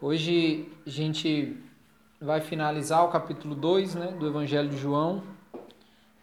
[0.00, 1.56] Hoje a gente
[2.20, 5.24] vai finalizar o capítulo 2 né, do Evangelho de João.
[5.52, 5.58] O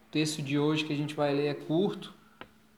[0.09, 2.13] texto de hoje que a gente vai ler é curto,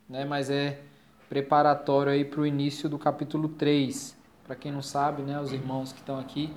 [0.09, 0.81] né, mas é
[1.29, 4.17] preparatório para o início do capítulo 3.
[4.43, 6.51] Para quem não sabe, né, os irmãos que estão aqui,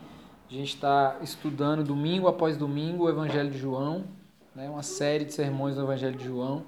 [0.51, 4.07] a gente está estudando domingo após domingo o Evangelho de João,
[4.55, 6.65] né, uma série de sermões do Evangelho de João,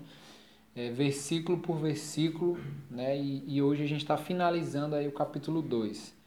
[0.77, 2.59] é, versículo por versículo,
[2.91, 6.21] né, e, e hoje a gente está finalizando aí o capítulo 2.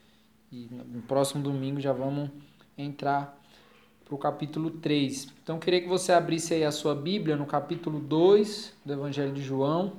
[0.55, 2.29] E no próximo domingo já vamos
[2.77, 3.37] entrar
[4.05, 5.27] para o capítulo 3.
[5.43, 9.33] Então, eu queria que você abrisse aí a sua Bíblia no capítulo 2 do Evangelho
[9.33, 9.97] de João.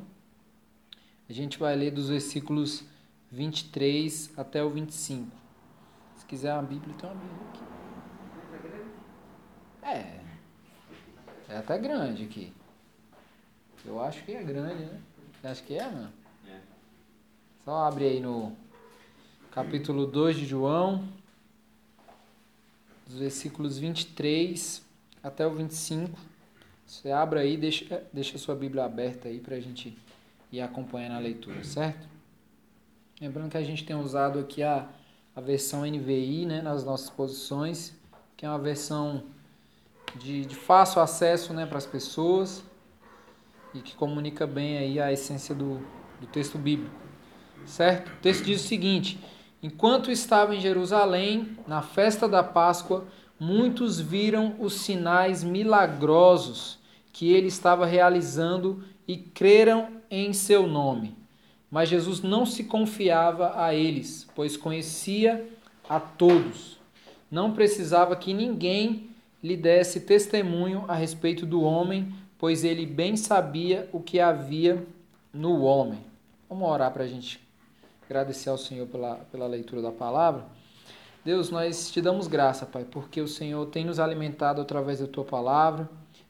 [1.28, 2.84] A gente vai ler dos versículos
[3.30, 5.30] 23 até o 25.
[6.16, 7.60] Se quiser uma Bíblia, tem uma Bíblia aqui.
[9.82, 10.20] É.
[11.50, 12.50] É até grande aqui.
[13.84, 15.02] Eu acho que é grande, né?
[15.38, 16.12] Você acha que é, mano?
[16.48, 16.60] É.
[17.62, 18.56] Só abre aí no
[19.56, 21.02] capítulo 2 de João,
[23.06, 24.84] dos versículos 23
[25.22, 26.14] até o 25.
[26.86, 29.96] Você abre aí, deixa, deixa a sua Bíblia aberta aí para a gente
[30.52, 32.06] ir acompanhando a leitura, certo?
[33.18, 34.86] Lembrando que a gente tem usado aqui a,
[35.34, 37.94] a versão NVI né, nas nossas posições,
[38.36, 39.24] que é uma versão
[40.16, 42.62] de, de fácil acesso né, para as pessoas
[43.72, 45.78] e que comunica bem aí a essência do,
[46.20, 46.94] do texto bíblico,
[47.64, 48.12] certo?
[48.12, 49.18] O texto diz o seguinte
[49.62, 53.06] Enquanto estava em Jerusalém, na festa da Páscoa,
[53.40, 56.78] muitos viram os sinais milagrosos
[57.12, 61.16] que ele estava realizando e creram em seu nome.
[61.70, 65.48] Mas Jesus não se confiava a eles, pois conhecia
[65.88, 66.78] a todos.
[67.30, 69.08] Não precisava que ninguém
[69.42, 74.86] lhe desse testemunho a respeito do homem, pois ele bem sabia o que havia
[75.32, 76.00] no homem.
[76.48, 77.45] Vamos orar para a gente
[78.06, 80.44] agradecer ao Senhor pela, pela leitura da palavra.
[81.24, 85.24] Deus, nós te damos graça, Pai, porque o Senhor tem nos alimentado através da tua
[85.24, 85.88] palavra.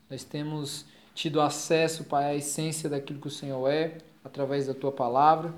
[0.09, 4.91] Nós temos tido acesso, Pai, à essência daquilo que o Senhor é, através da tua
[4.91, 5.53] palavra,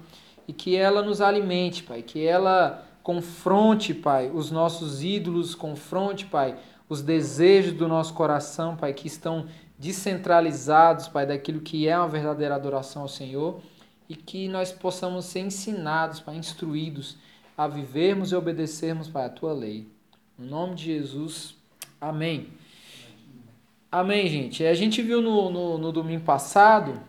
[0.47, 6.59] e que ela nos alimente, Pai, que ela confronte, Pai, os nossos ídolos, confronte, Pai,
[6.89, 9.47] os desejos do nosso coração, Pai, que estão
[9.79, 13.61] descentralizados, Pai, daquilo que é uma verdadeira adoração ao Senhor
[14.09, 17.17] e que nós possamos ser ensinados, Pai, instruídos
[17.57, 19.87] a vivermos e obedecermos, Pai, a Tua lei.
[20.39, 21.57] No nome de Jesus,
[22.01, 22.49] amém.
[23.91, 24.65] Amém, gente.
[24.65, 27.01] A gente viu no, no, no domingo passado,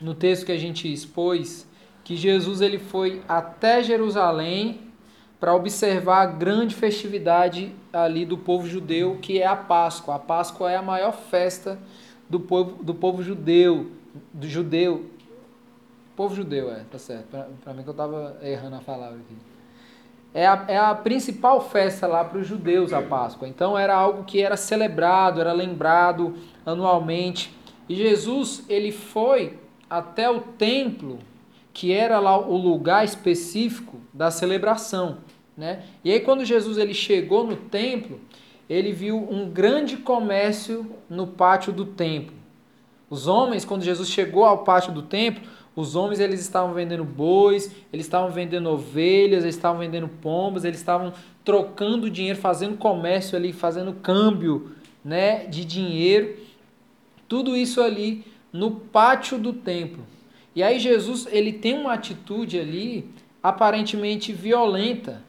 [0.00, 1.68] no texto que a gente expôs,
[2.02, 4.80] que Jesus ele foi até Jerusalém
[5.38, 10.14] para observar a grande festividade ali do povo judeu, que é a Páscoa.
[10.14, 11.78] A Páscoa é a maior festa
[12.28, 13.90] do povo, do povo judeu,
[14.32, 15.10] do judeu
[16.16, 17.26] Povo judeu, é, tá certo.
[17.62, 19.36] Para mim que eu estava errando a palavra aqui.
[20.32, 23.46] É a, é a principal festa lá para os judeus, a Páscoa.
[23.46, 26.34] Então era algo que era celebrado, era lembrado
[26.64, 27.54] anualmente.
[27.86, 29.58] E Jesus, ele foi
[29.90, 31.18] até o templo,
[31.72, 35.18] que era lá o lugar específico da celebração.
[35.54, 35.84] Né?
[36.02, 38.20] E aí quando Jesus ele chegou no templo,
[38.68, 42.34] ele viu um grande comércio no pátio do templo.
[43.08, 45.42] Os homens, quando Jesus chegou ao pátio do templo,
[45.76, 50.78] os homens eles estavam vendendo bois, eles estavam vendendo ovelhas, eles estavam vendendo pombas, eles
[50.78, 51.12] estavam
[51.44, 54.72] trocando dinheiro, fazendo comércio ali, fazendo câmbio,
[55.04, 56.34] né, de dinheiro.
[57.28, 60.02] Tudo isso ali no pátio do templo.
[60.54, 63.10] E aí Jesus, ele tem uma atitude ali
[63.42, 65.22] aparentemente violenta.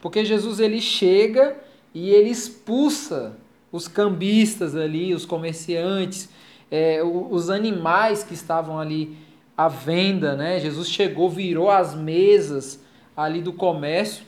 [0.00, 1.56] Porque Jesus ele chega
[1.92, 3.36] e ele expulsa
[3.72, 6.28] os cambistas ali, os comerciantes,
[6.70, 9.16] é, os animais que estavam ali
[9.56, 10.58] a venda, né?
[10.60, 12.80] Jesus chegou, virou as mesas
[13.16, 14.24] ali do comércio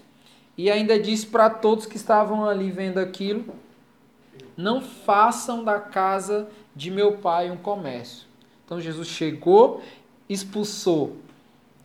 [0.57, 3.45] e ainda disse para todos que estavam ali vendo aquilo:
[4.57, 8.27] não façam da casa de meu pai um comércio.
[8.65, 9.83] Então Jesus chegou,
[10.29, 11.17] expulsou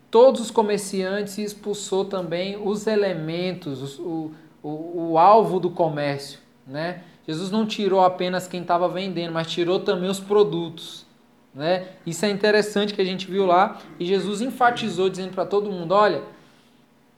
[0.09, 4.31] todos os comerciantes e expulsou também os elementos, o,
[4.63, 7.03] o, o alvo do comércio, né?
[7.27, 11.05] Jesus não tirou apenas quem estava vendendo, mas tirou também os produtos.
[11.53, 11.89] Né?
[12.05, 15.93] Isso é interessante que a gente viu lá e Jesus enfatizou dizendo para todo mundo,
[15.93, 16.23] olha,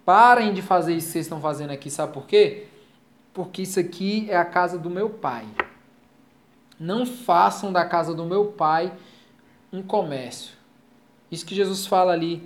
[0.05, 2.67] parem de fazer isso que vocês estão fazendo aqui, sabe por quê?
[3.33, 5.45] Porque isso aqui é a casa do meu pai.
[6.79, 8.91] Não façam da casa do meu pai
[9.71, 10.53] um comércio.
[11.29, 12.43] Isso que Jesus fala ali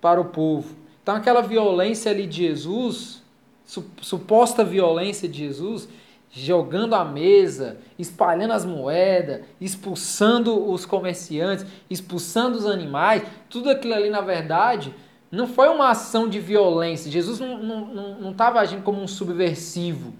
[0.00, 0.76] para o povo.
[1.02, 3.22] Então aquela violência ali de Jesus,
[4.00, 5.88] suposta violência de Jesus,
[6.36, 14.10] jogando a mesa, espalhando as moedas, expulsando os comerciantes, expulsando os animais, tudo aquilo ali
[14.10, 14.94] na verdade
[15.30, 17.10] Não foi uma ação de violência.
[17.10, 20.12] Jesus não estava agindo como um subversivo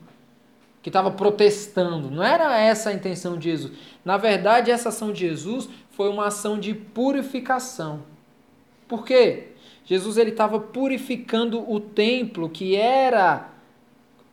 [0.82, 2.10] que estava protestando.
[2.10, 3.72] Não era essa a intenção de Jesus.
[4.04, 8.02] Na verdade, essa ação de Jesus foi uma ação de purificação.
[8.88, 9.48] Por quê?
[9.84, 13.48] Jesus ele estava purificando o templo que era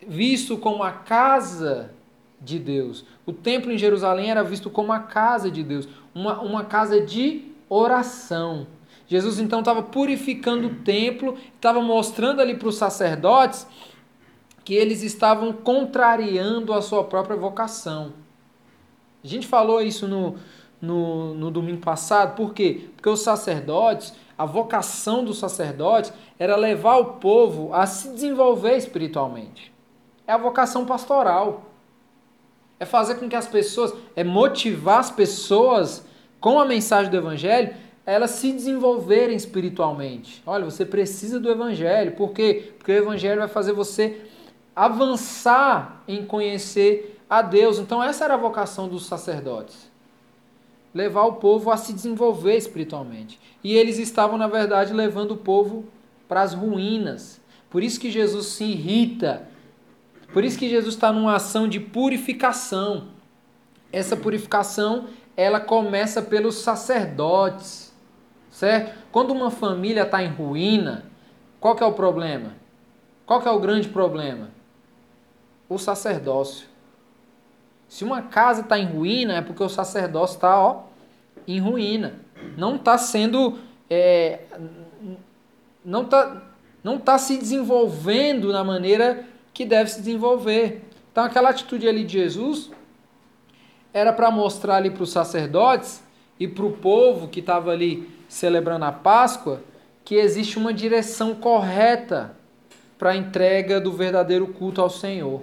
[0.08, 1.92] visto como a casa
[2.40, 3.06] de Deus.
[3.26, 7.52] O templo em Jerusalém era visto como a casa de Deus, uma, uma casa de
[7.70, 8.68] oração.
[9.08, 13.68] Jesus então estava purificando o templo, estava mostrando ali para os sacerdotes
[14.64, 18.14] que eles estavam contrariando a sua própria vocação.
[19.24, 20.36] A gente falou isso no,
[20.82, 22.90] no, no domingo passado, por quê?
[22.96, 29.73] Porque os sacerdotes, a vocação dos sacerdotes era levar o povo a se desenvolver espiritualmente.
[30.28, 31.72] É a vocação pastoral.
[32.80, 36.06] É fazer com que as pessoas, é motivar as pessoas
[36.40, 37.74] com a mensagem do evangelho,
[38.06, 40.44] elas se desenvolverem espiritualmente.
[40.46, 42.14] Olha, você precisa do evangelho.
[42.14, 42.74] Por quê?
[42.78, 44.22] Porque o evangelho vai fazer você
[44.76, 47.80] avançar em conhecer a Deus.
[47.80, 49.90] Então, essa era a vocação dos sacerdotes:
[50.94, 53.40] levar o povo a se desenvolver espiritualmente.
[53.64, 55.86] E eles estavam, na verdade, levando o povo
[56.28, 57.40] para as ruínas.
[57.70, 59.48] Por isso que Jesus se irrita.
[60.34, 63.08] Por isso que Jesus está numa ação de purificação.
[63.92, 65.08] Essa purificação
[65.38, 67.94] ela começa pelos sacerdotes,
[68.50, 68.94] certo?
[69.12, 71.06] Quando uma família está em ruína,
[71.60, 72.54] qual que é o problema?
[73.26, 74.50] Qual que é o grande problema?
[75.74, 76.68] o sacerdócio.
[77.88, 80.84] Se uma casa está em ruína, é porque o sacerdócio está
[81.48, 82.16] em ruína.
[82.58, 83.60] Não está sendo.
[83.90, 84.42] É,
[85.84, 86.42] não está
[86.84, 90.84] não tá se desenvolvendo na maneira que deve se desenvolver.
[91.12, 92.72] Então, aquela atitude ali de Jesus
[93.94, 96.04] era para mostrar ali para os sacerdotes
[96.40, 99.62] e para o povo que estava ali celebrando a Páscoa
[100.04, 102.36] que existe uma direção correta
[102.98, 105.42] para a entrega do verdadeiro culto ao Senhor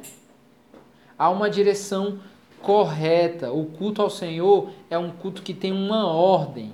[1.20, 2.18] há uma direção
[2.62, 3.52] correta.
[3.52, 6.72] O culto ao Senhor é um culto que tem uma ordem.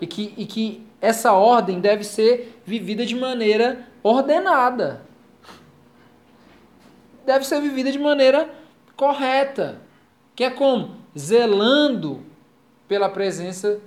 [0.00, 5.05] E que, e que essa ordem deve ser vivida de maneira ordenada.
[7.26, 8.48] Deve ser vivida de maneira
[8.96, 9.80] correta.
[10.34, 10.96] Que é como?
[11.18, 12.22] Zelando
[12.86, 13.80] pela presença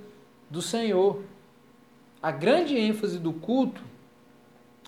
[0.50, 1.22] do Senhor.
[2.22, 3.80] A grande ênfase do culto,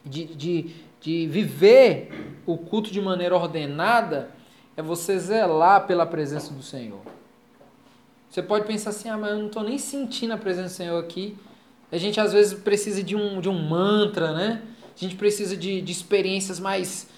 [0.04, 0.70] de, de,
[1.00, 4.28] de viver o culto de maneira ordenada,
[4.76, 7.00] é você zelar pela presença do Senhor.
[8.28, 10.98] Você pode pensar assim, ah, mas eu não estou nem sentindo a presença do Senhor
[11.02, 11.36] aqui.
[11.90, 14.62] A gente às vezes precisa de um, de um mantra, né?
[14.94, 17.08] A gente precisa de, de experiências mais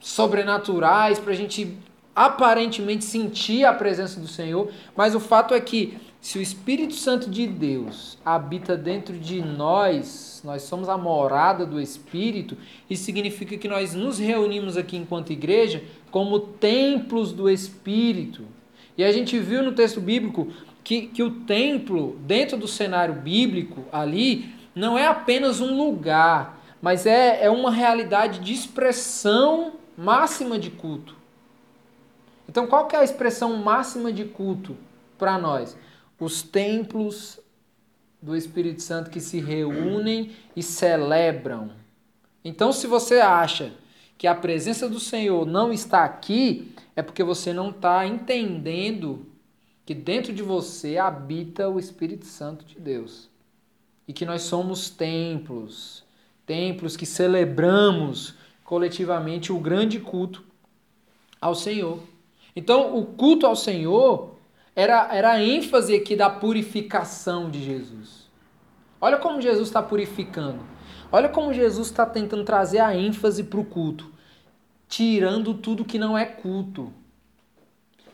[0.00, 1.76] sobrenaturais para a gente
[2.14, 4.70] aparentemente sentir a presença do Senhor.
[4.96, 10.42] Mas o fato é que se o Espírito Santo de Deus habita dentro de nós,
[10.44, 12.56] nós somos a morada do Espírito,
[12.90, 18.42] isso significa que nós nos reunimos aqui enquanto igreja como templos do Espírito.
[18.96, 20.48] E a gente viu no texto bíblico
[20.82, 27.06] que, que o templo, dentro do cenário bíblico ali, não é apenas um lugar, mas
[27.06, 31.14] é, é uma realidade de expressão máxima de culto.
[32.48, 34.74] Então, qual que é a expressão máxima de culto
[35.18, 35.76] para nós?
[36.18, 37.38] os templos
[38.20, 41.70] do Espírito Santo que se reúnem e celebram.
[42.44, 43.72] Então, se você acha
[44.16, 49.26] que a presença do Senhor não está aqui, é porque você não está entendendo
[49.86, 53.28] que dentro de você habita o Espírito Santo de Deus.
[54.06, 56.02] E que nós somos templos,
[56.44, 58.34] templos que celebramos
[58.68, 60.44] coletivamente o grande culto
[61.40, 62.00] ao Senhor.
[62.54, 64.36] Então, o culto ao Senhor
[64.76, 68.28] era, era a ênfase aqui da purificação de Jesus.
[69.00, 70.58] Olha como Jesus está purificando.
[71.10, 74.12] Olha como Jesus está tentando trazer a ênfase para o culto,
[74.86, 76.92] tirando tudo que não é culto,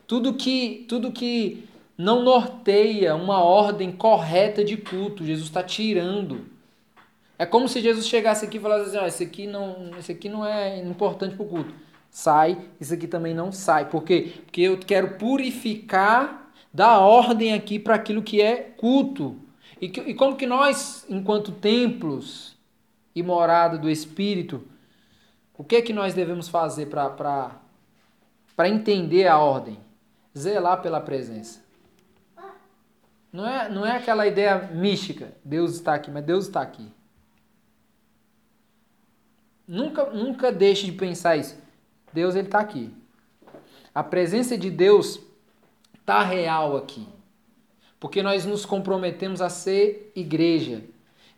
[0.07, 1.69] tudo que tudo que
[1.99, 5.25] não norteia uma ordem correta de culto.
[5.25, 6.54] Jesus está tirando.
[7.39, 10.45] É como se Jesus chegasse aqui e falasse assim: esse aqui não, esse aqui não
[10.45, 11.75] é importante para o culto.
[12.11, 13.89] Sai, isso aqui também não sai.
[13.89, 14.35] Por quê?
[14.45, 19.37] Porque eu quero purificar dá ordem aqui para aquilo que é culto.
[19.81, 22.59] E, que, e como que nós, enquanto templos
[23.15, 24.67] e morada do Espírito,
[25.57, 27.61] o que é que nós devemos fazer para
[28.65, 29.79] entender a ordem?
[30.37, 31.63] Zelar pela presença.
[33.33, 36.91] Não é, não é aquela ideia mística, Deus está aqui, mas Deus está aqui.
[39.67, 41.59] Nunca, nunca deixe de pensar isso.
[42.13, 42.91] Deus ele está aqui.
[43.95, 45.21] A presença de Deus
[45.99, 47.07] está real aqui.
[47.99, 50.83] Porque nós nos comprometemos a ser igreja.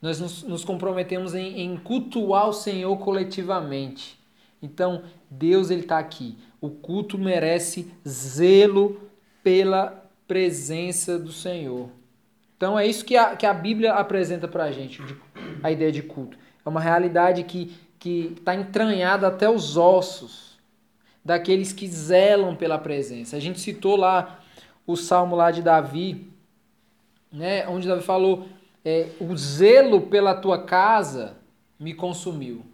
[0.02, 4.18] Nós nos, nos comprometemos em, em cultuar o Senhor coletivamente.
[4.60, 6.36] Então, Deus ele está aqui.
[6.60, 9.00] O culto merece zelo
[9.42, 11.88] pela presença do Senhor.
[12.56, 15.02] Então é isso que a, que a Bíblia apresenta para a gente,
[15.62, 16.38] a ideia de culto.
[16.64, 17.72] É uma realidade que
[18.10, 20.58] está entranhada até os ossos
[21.24, 23.36] daqueles que zelam pela presença.
[23.36, 24.40] A gente citou lá
[24.86, 26.30] o salmo lá de Davi,
[27.32, 28.48] né, onde Davi falou:
[28.84, 31.36] é, o zelo pela tua casa
[31.78, 32.64] me consumiu.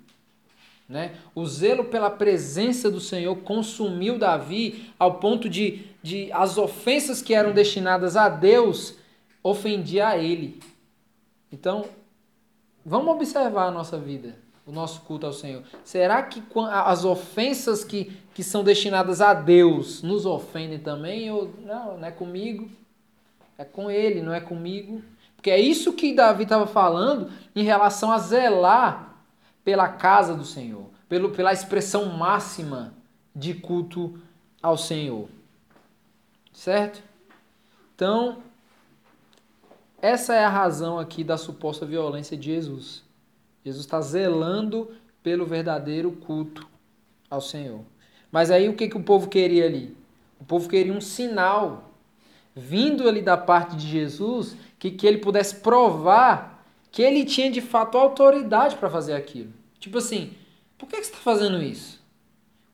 [0.89, 1.15] Né?
[1.35, 7.33] O zelo pela presença do Senhor consumiu Davi ao ponto de, de as ofensas que
[7.33, 8.97] eram destinadas a Deus
[9.43, 10.61] ofendia a ele.
[11.51, 11.87] Então,
[12.85, 15.63] vamos observar a nossa vida, o nosso culto ao Senhor.
[15.85, 21.31] Será que as ofensas que, que são destinadas a Deus nos ofendem também?
[21.31, 22.71] Ou não, não é comigo,
[23.59, 25.03] é com ele, não é comigo.
[25.37, 29.17] Porque é isso que Davi estava falando em relação a zelar
[29.65, 32.95] pela casa do Senhor, pelo, pela expressão máxima
[33.35, 34.19] de culto
[34.63, 35.29] ao Senhor.
[36.53, 37.03] Certo?
[37.95, 38.43] Então,
[40.01, 43.03] essa é a razão aqui da suposta violência de Jesus.
[43.65, 44.91] Jesus está zelando
[45.23, 46.67] pelo verdadeiro culto
[47.31, 47.81] ao Senhor.
[48.31, 49.97] Mas aí o que, que o povo queria ali?
[50.41, 51.91] O povo queria um sinal
[52.55, 57.61] vindo ali da parte de Jesus que, que ele pudesse provar que ele tinha de
[57.61, 59.53] fato autoridade para fazer aquilo.
[59.81, 60.33] Tipo assim,
[60.77, 62.03] por que, que você está fazendo isso?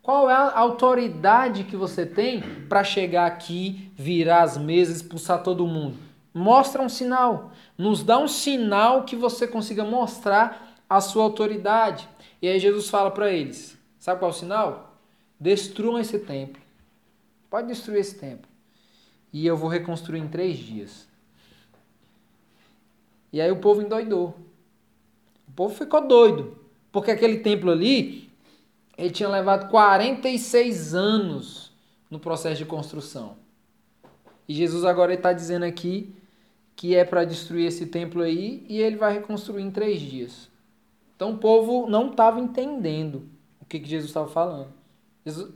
[0.02, 5.66] Qual é a autoridade que você tem para chegar aqui, virar as mesas, expulsar todo
[5.66, 5.98] mundo?
[6.32, 7.52] Mostra um sinal.
[7.76, 12.08] Nos dá um sinal que você consiga mostrar a sua autoridade.
[12.40, 14.96] E aí Jesus fala para eles: sabe qual é o sinal?
[15.38, 16.60] Destruam esse templo.
[17.50, 18.48] Pode destruir esse templo.
[19.32, 21.06] E eu vou reconstruir em três dias.
[23.32, 24.34] E aí o povo endoidou.
[25.46, 26.56] O povo ficou doido.
[26.90, 28.30] Porque aquele templo ali,
[28.96, 31.72] ele tinha levado 46 anos
[32.10, 33.36] no processo de construção.
[34.48, 36.14] E Jesus agora está dizendo aqui
[36.74, 40.48] que é para destruir esse templo aí e ele vai reconstruir em três dias.
[41.18, 43.28] Então o povo não estava entendendo
[43.60, 44.68] o que, que Jesus estava falando.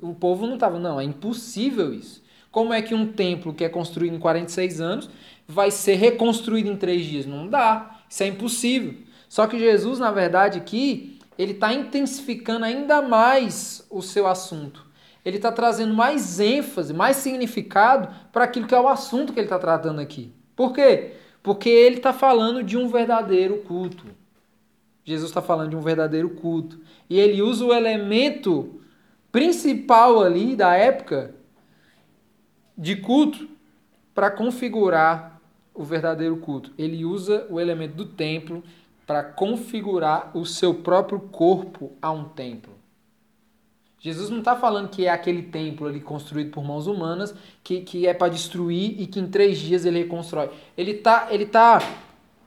[0.01, 2.21] O povo não estava, não, é impossível isso.
[2.51, 5.09] Como é que um templo que é construído em 46 anos
[5.47, 7.27] vai ser reconstruído em três dias?
[7.27, 8.95] Não dá, isso é impossível.
[9.29, 14.85] Só que Jesus, na verdade, aqui, ele está intensificando ainda mais o seu assunto.
[15.25, 19.47] Ele está trazendo mais ênfase, mais significado para aquilo que é o assunto que ele
[19.47, 20.35] está tratando aqui.
[20.57, 21.13] Por quê?
[21.41, 24.22] Porque ele está falando de um verdadeiro culto.
[25.05, 26.81] Jesus está falando de um verdadeiro culto.
[27.09, 28.81] E ele usa o elemento
[29.31, 31.35] principal ali da época
[32.77, 33.49] de culto
[34.15, 35.41] para configurar
[35.75, 36.73] o verdadeiro culto.
[36.79, 38.63] Ele usa o elemento do templo
[39.07, 42.73] para configurar o seu próprio corpo a um templo.
[43.99, 47.33] Jesus não está falando que é aquele templo ali construído por mãos humanas
[47.63, 50.51] que, que é para destruir e que em três dias ele reconstrói.
[50.77, 51.79] Ele está ele tá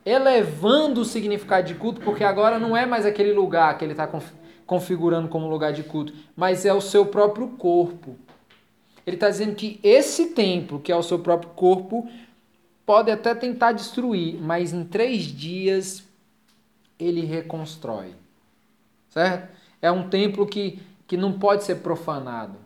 [0.06, 4.08] elevando o significado de culto porque agora não é mais aquele lugar que ele está
[4.66, 8.16] configurando como lugar de culto, mas é o seu próprio corpo.
[9.06, 12.08] Ele está dizendo que esse templo, que é o seu próprio corpo,
[12.86, 16.04] pode até tentar destruir, mas em três dias
[17.00, 18.14] ele reconstrói.
[19.10, 19.56] Certo?
[19.82, 22.58] É um templo que que não pode ser profanado.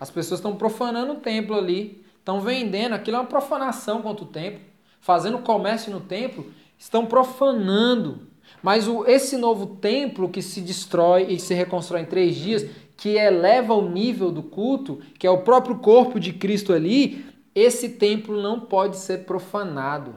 [0.00, 4.28] As pessoas estão profanando o templo ali, estão vendendo, aquilo é uma profanação contra o
[4.28, 4.60] templo,
[5.00, 8.28] fazendo comércio no templo, estão profanando.
[8.62, 13.10] Mas o, esse novo templo que se destrói e se reconstrói em três dias, que
[13.10, 18.40] eleva o nível do culto, que é o próprio corpo de Cristo ali, esse templo
[18.40, 20.14] não pode ser profanado.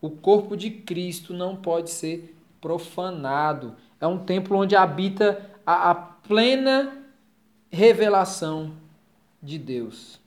[0.00, 3.74] O corpo de Cristo não pode ser profanado.
[4.00, 6.98] É um templo onde habita a, a plena
[7.70, 8.72] revelação
[9.42, 10.20] de Deus.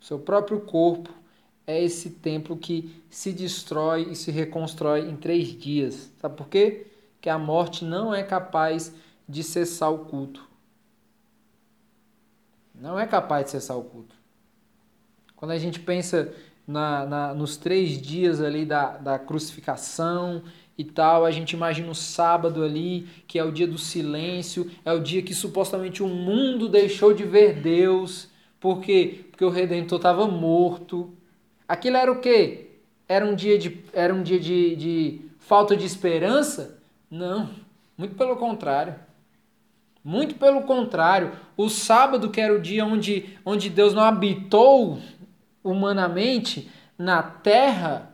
[0.00, 1.10] Seu próprio corpo
[1.66, 6.12] é esse templo que se destrói e se reconstrói em três dias.
[6.18, 6.86] Sabe por quê?
[7.20, 8.94] Que a morte não é capaz
[9.28, 10.46] de cessar o culto.
[12.74, 14.14] Não é capaz de cessar o culto.
[15.34, 16.32] Quando a gente pensa
[16.66, 20.42] na, na, nos três dias ali da, da crucificação
[20.76, 21.24] e tal.
[21.24, 25.22] A gente imagina o sábado ali, que é o dia do silêncio, é o dia
[25.22, 28.28] que supostamente o mundo deixou de ver Deus.
[28.58, 29.26] Por quê?
[29.30, 31.12] Porque o Redentor estava morto.
[31.68, 32.70] Aquilo era o quê?
[33.08, 36.78] Era um dia de, era um dia de, de falta de esperança?
[37.10, 37.50] Não,
[37.96, 38.94] muito pelo contrário.
[40.02, 41.32] Muito pelo contrário.
[41.56, 45.00] O sábado, que era o dia onde, onde Deus não habitou
[45.64, 48.10] humanamente na terra,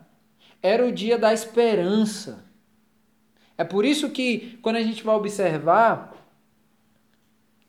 [0.63, 2.45] era o dia da esperança.
[3.59, 6.15] É por isso que, quando a gente vai observar,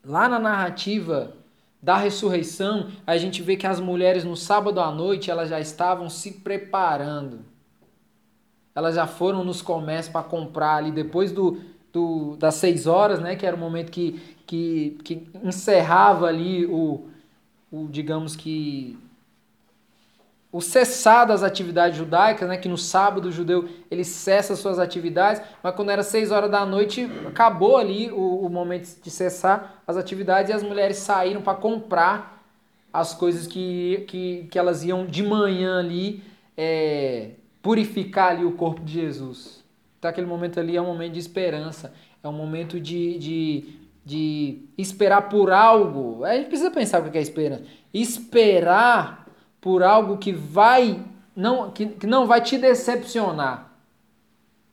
[0.03, 1.35] lá na narrativa
[1.83, 6.09] da ressurreição, a gente vê que as mulheres no sábado à noite elas já estavam
[6.09, 7.41] se preparando.
[8.73, 11.59] Elas já foram nos comércios para comprar ali depois do,
[11.91, 17.05] do, das seis horas, né, que era o momento que, que, que encerrava ali o,
[17.69, 18.97] o digamos que
[20.53, 25.41] o cessar das atividades judaicas, né, que no sábado o judeu ele cessa suas atividades,
[25.63, 29.98] mas quando era seis horas da noite acabou ali o, o momento de cessar as
[29.98, 32.45] atividades e as mulheres saíram para comprar
[32.93, 36.24] as coisas que, que, que elas iam de manhã ali
[36.55, 39.63] é, purificar ali o corpo de Jesus.
[39.98, 41.91] Então aquele momento ali é um momento de esperança,
[42.22, 43.65] é um momento de, de,
[44.05, 46.24] de esperar por algo.
[46.24, 47.63] A gente precisa pensar o que é esperança.
[47.91, 49.22] Esperar
[49.63, 51.01] por algo que vai
[51.34, 53.72] não que, que não vai te decepcionar.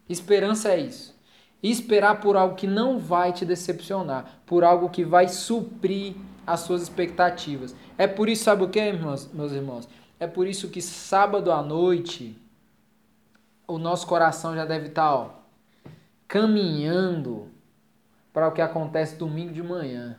[0.09, 1.17] Esperança é isso.
[1.63, 6.83] Esperar por algo que não vai te decepcionar, por algo que vai suprir as suas
[6.83, 7.73] expectativas.
[7.97, 9.89] É por isso, sabe o que, irmãos, meus irmãos?
[10.19, 12.37] É por isso que sábado à noite
[13.69, 15.31] o nosso coração já deve estar ó,
[16.27, 17.47] caminhando
[18.33, 20.19] para o que acontece domingo de manhã.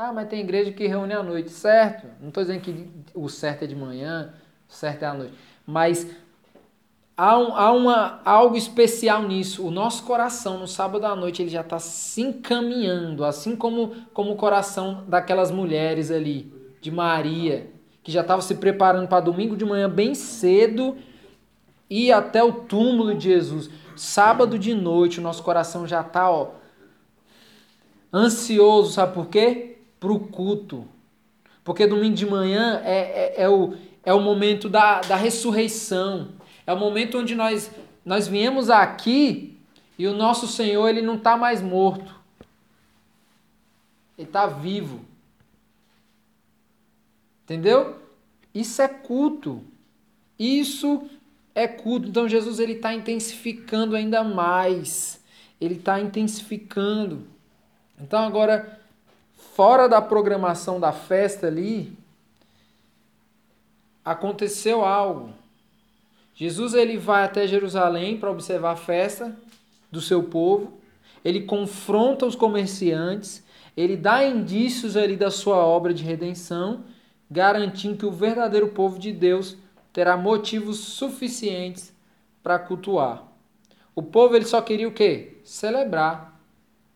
[0.00, 2.06] Ah, mas tem igreja que reúne à noite, certo?
[2.20, 4.32] Não estou dizendo que o certo é de manhã,
[4.70, 5.34] o certo é à noite.
[5.66, 6.08] Mas
[7.16, 9.66] há, um, há uma, algo especial nisso.
[9.66, 14.30] O nosso coração, no sábado à noite, ele já está se encaminhando, assim como, como
[14.30, 17.68] o coração daquelas mulheres ali, de Maria,
[18.00, 20.96] que já estava se preparando para domingo de manhã bem cedo
[21.90, 23.68] e até o túmulo de Jesus.
[23.96, 26.52] Sábado de noite, o nosso coração já está ó,
[28.14, 29.77] ansioso, sabe por quê?
[29.98, 30.86] Para o culto.
[31.64, 36.28] Porque domingo de manhã é, é, é, o, é o momento da, da ressurreição.
[36.66, 37.70] É o momento onde nós,
[38.04, 39.58] nós viemos aqui
[39.98, 42.14] e o nosso Senhor ele não está mais morto.
[44.16, 45.04] Ele está vivo.
[47.44, 48.00] Entendeu?
[48.54, 49.62] Isso é culto.
[50.38, 51.08] Isso
[51.54, 52.08] é culto.
[52.08, 55.22] Então Jesus ele está intensificando ainda mais.
[55.60, 57.26] Ele está intensificando.
[58.00, 58.78] Então agora
[59.58, 61.92] fora da programação da festa ali,
[64.04, 65.30] aconteceu algo.
[66.32, 69.36] Jesus ele vai até Jerusalém para observar a festa
[69.90, 70.74] do seu povo.
[71.24, 73.44] Ele confronta os comerciantes,
[73.76, 76.84] ele dá indícios ali da sua obra de redenção,
[77.28, 79.56] garantindo que o verdadeiro povo de Deus
[79.92, 81.92] terá motivos suficientes
[82.44, 83.24] para cultuar.
[83.92, 85.38] O povo ele só queria o quê?
[85.42, 86.40] Celebrar.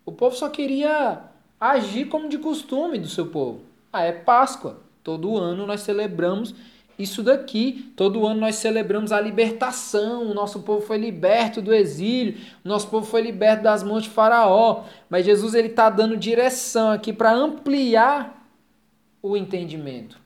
[0.07, 1.32] O povo só queria
[1.71, 3.61] agir como de costume do seu povo.
[3.93, 4.81] Ah, é Páscoa.
[5.05, 6.53] Todo ano nós celebramos
[6.99, 7.93] isso daqui.
[7.95, 10.29] Todo ano nós celebramos a libertação.
[10.29, 12.37] O nosso povo foi liberto do exílio.
[12.65, 14.85] O nosso povo foi liberto das mãos de Faraó.
[15.09, 18.45] Mas Jesus ele está dando direção aqui para ampliar
[19.23, 20.19] o entendimento.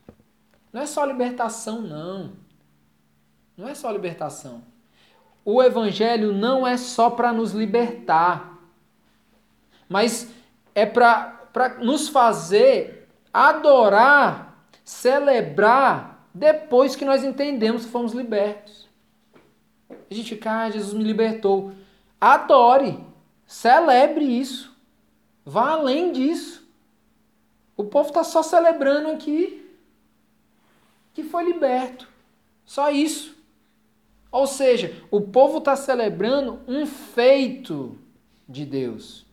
[0.73, 2.33] Não é só libertação, não.
[3.59, 4.63] Não é só libertação.
[5.45, 8.59] O evangelho não é só para nos libertar,
[9.89, 10.29] mas
[10.77, 18.87] é para nos fazer adorar, celebrar depois que nós entendemos que fomos libertos.
[19.89, 21.73] A gente fica, ah, Jesus me libertou.
[22.21, 23.03] Adore,
[23.47, 24.77] celebre isso.
[25.47, 26.69] Vá além disso.
[27.75, 29.67] O povo está só celebrando aqui
[31.15, 32.07] que foi liberto.
[32.67, 33.35] Só isso.
[34.31, 37.99] Ou seja, o povo está celebrando um feito
[38.47, 39.26] de Deus.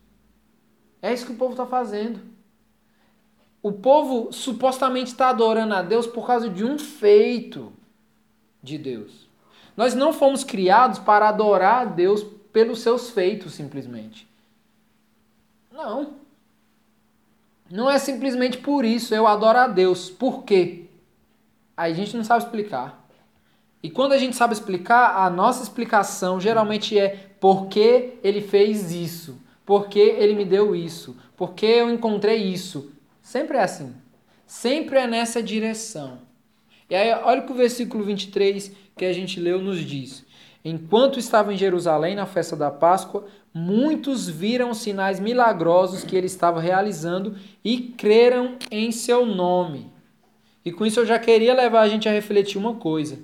[1.04, 2.18] É isso que o povo está fazendo.
[3.62, 7.70] O povo supostamente está adorando a Deus por causa de um feito
[8.62, 9.28] de Deus.
[9.76, 14.26] Nós não fomos criados para adorar a Deus pelos seus feitos, simplesmente.
[15.70, 16.14] Não.
[17.70, 20.08] Não é simplesmente por isso eu adoro a Deus.
[20.08, 20.86] Por quê?
[21.76, 23.06] Aí a gente não sabe explicar.
[23.82, 29.43] E quando a gente sabe explicar, a nossa explicação geralmente é porque ele fez isso.
[29.64, 31.16] Porque ele me deu isso?
[31.36, 32.92] Porque eu encontrei isso?
[33.22, 33.94] Sempre é assim.
[34.46, 36.18] Sempre é nessa direção.
[36.88, 40.24] E aí, olha o que o versículo 23 que a gente leu nos diz.
[40.64, 46.60] Enquanto estava em Jerusalém na festa da Páscoa, muitos viram sinais milagrosos que ele estava
[46.60, 49.92] realizando e creram em seu nome.
[50.64, 53.18] E com isso eu já queria levar a gente a refletir uma coisa.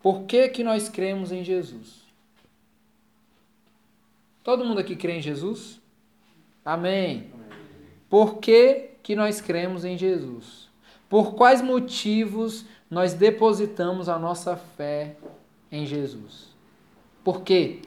[0.00, 1.97] Por que, que nós cremos em Jesus?
[4.48, 5.78] Todo mundo aqui crê em Jesus?
[6.64, 7.26] Amém.
[8.08, 10.70] Por que, que nós cremos em Jesus?
[11.06, 15.16] Por quais motivos nós depositamos a nossa fé
[15.70, 16.48] em Jesus?
[17.22, 17.80] Por quê?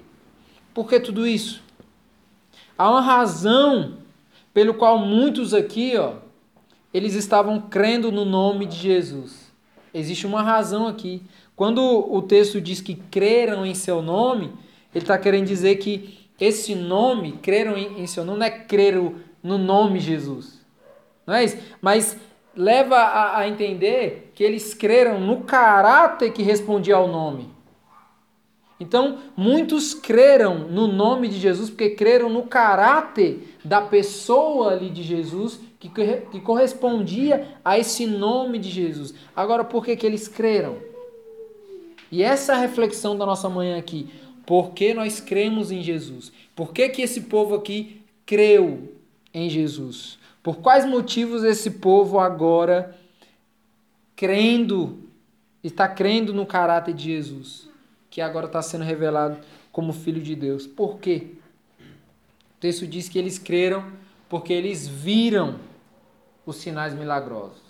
[0.71, 1.63] Por que tudo isso?
[2.77, 3.97] Há uma razão
[4.53, 6.17] pelo qual muitos aqui, ó,
[6.93, 9.51] eles estavam crendo no nome de Jesus.
[9.91, 11.23] Existe uma razão aqui.
[11.55, 14.53] Quando o texto diz que creram em seu nome,
[14.93, 19.15] ele está querendo dizer que esse nome, creram em, em seu nome, não é creram
[19.43, 20.59] no nome Jesus.
[21.25, 21.57] Não é isso?
[21.79, 22.17] Mas
[22.55, 27.49] leva a, a entender que eles creram no caráter que respondia ao nome.
[28.79, 35.03] Então, muitos creram no nome de Jesus porque creram no caráter da pessoa ali de
[35.03, 39.13] Jesus que, que correspondia a esse nome de Jesus.
[39.35, 40.77] Agora, por que, que eles creram?
[42.11, 44.09] E essa é reflexão da nossa manhã aqui.
[44.45, 46.31] Por que nós cremos em Jesus?
[46.55, 48.95] Por que, que esse povo aqui creu
[49.33, 50.17] em Jesus?
[50.41, 52.97] Por quais motivos esse povo agora
[54.15, 54.99] crendo,
[55.63, 57.71] está crendo no caráter de Jesus?
[58.11, 59.39] que agora está sendo revelado
[59.71, 60.67] como Filho de Deus.
[60.67, 61.29] Por quê?
[61.79, 63.91] O texto diz que eles creram
[64.29, 65.57] porque eles viram
[66.45, 67.61] os sinais milagrosos.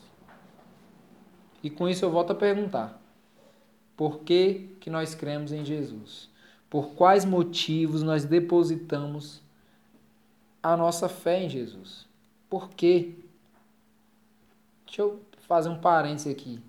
[1.63, 2.99] E com isso eu volto a perguntar:
[3.95, 6.27] por que, que nós cremos em Jesus?
[6.71, 9.41] Por quais motivos nós depositamos
[10.63, 12.07] a nossa fé em Jesus?
[12.49, 13.15] Por quê?
[14.85, 16.59] Deixa eu fazer um parênteses aqui,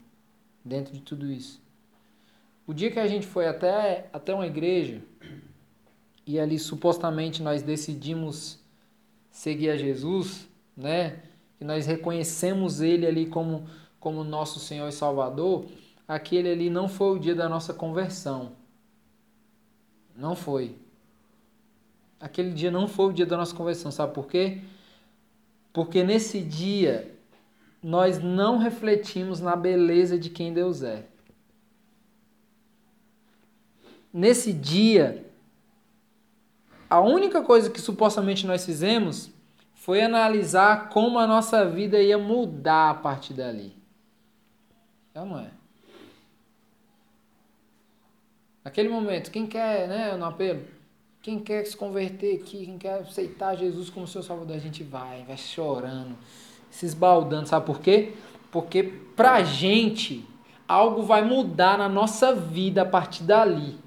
[0.64, 1.62] dentro de tudo isso.
[2.66, 5.00] O dia que a gente foi até, até uma igreja
[6.26, 8.58] e ali supostamente nós decidimos
[9.30, 11.22] seguir a Jesus, né?
[11.58, 13.66] Que nós reconhecemos ele ali como
[14.00, 15.66] como nosso Senhor e Salvador,
[16.08, 18.60] aquele ali não foi o dia da nossa conversão.
[20.16, 20.76] Não foi.
[22.20, 24.60] Aquele dia não foi o dia da nossa conversão, sabe por quê?
[25.72, 27.14] Porque nesse dia
[27.82, 31.06] nós não refletimos na beleza de quem Deus é.
[34.12, 35.24] nesse dia,
[36.90, 39.30] a única coisa que supostamente nós fizemos
[39.74, 43.74] foi analisar como a nossa vida ia mudar a partir dali.
[45.14, 45.50] É ou não é?
[48.64, 50.62] Naquele momento, quem quer, né, no apelo,
[51.20, 55.24] quem quer se converter aqui, quem quer aceitar Jesus como seu Salvador, a gente vai,
[55.24, 56.16] vai chorando,
[56.70, 58.12] se esbaldando, sabe por quê?
[58.50, 60.24] Porque pra gente
[60.66, 63.82] algo vai mudar na nossa vida a partir dali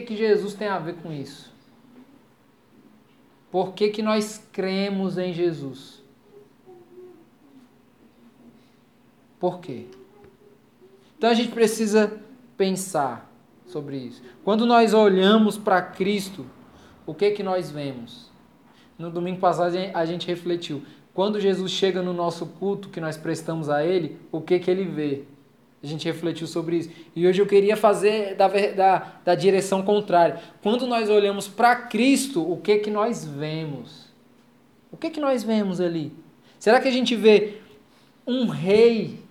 [0.00, 1.52] que Jesus tem a ver com isso?
[3.48, 6.02] Por que, que nós cremos em Jesus?
[9.38, 9.86] Por quê?
[11.16, 12.20] Então a gente precisa
[12.56, 13.30] pensar
[13.66, 14.22] sobre isso.
[14.44, 16.46] Quando nós olhamos para Cristo,
[17.06, 18.30] o que que nós vemos?
[18.98, 20.82] No domingo passado a gente refletiu.
[21.12, 24.84] Quando Jesus chega no nosso culto que nós prestamos a Ele, o que que Ele
[24.84, 25.22] vê?
[25.82, 26.90] A gente refletiu sobre isso.
[27.14, 30.40] E hoje eu queria fazer da, da, da direção contrária.
[30.62, 34.06] Quando nós olhamos para Cristo, o que que nós vemos?
[34.90, 36.12] O que que nós vemos ali?
[36.58, 37.58] Será que a gente vê
[38.26, 39.23] um rei